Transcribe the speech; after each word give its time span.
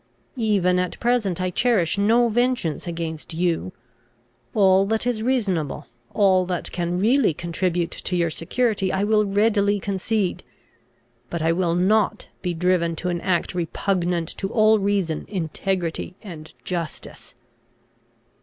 Even 0.37 0.79
at 0.79 0.99
present 0.99 1.39
I 1.39 1.51
cherish 1.51 1.95
no 1.99 2.27
vengeance 2.27 2.87
against 2.87 3.35
you. 3.35 3.71
All 4.55 4.83
that 4.87 5.05
is 5.05 5.21
reasonable, 5.21 5.85
all 6.11 6.43
that 6.47 6.71
can 6.71 6.97
really 6.97 7.35
contribute 7.35 7.91
to 7.91 8.15
your 8.15 8.31
security, 8.31 8.91
I 8.91 9.03
will 9.03 9.23
readily 9.25 9.79
concede; 9.79 10.41
but 11.29 11.43
I 11.43 11.51
will 11.51 11.75
not 11.75 12.29
be 12.41 12.55
driven 12.55 12.95
to 12.95 13.09
an 13.09 13.21
act 13.21 13.53
repugnant 13.53 14.29
to 14.39 14.47
all 14.49 14.79
reason, 14.79 15.23
integrity, 15.27 16.15
and 16.23 16.51
justice." 16.65 17.35